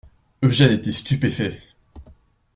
[0.41, 1.61] Eugène était stupéfait.